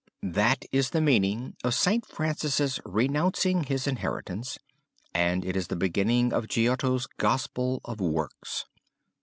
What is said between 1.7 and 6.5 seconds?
St. Francis' renouncing his inheritance; and it is the beginning of